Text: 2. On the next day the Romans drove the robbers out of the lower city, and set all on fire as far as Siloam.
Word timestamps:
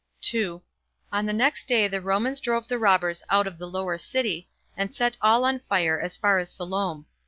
2. 0.23 0.63
On 1.11 1.27
the 1.27 1.31
next 1.31 1.67
day 1.67 1.87
the 1.87 2.01
Romans 2.01 2.39
drove 2.39 2.67
the 2.67 2.79
robbers 2.79 3.21
out 3.29 3.45
of 3.45 3.59
the 3.59 3.67
lower 3.67 3.99
city, 3.99 4.49
and 4.75 4.91
set 4.91 5.15
all 5.21 5.43
on 5.43 5.59
fire 5.69 5.99
as 5.99 6.17
far 6.17 6.39
as 6.39 6.51
Siloam. 6.51 7.05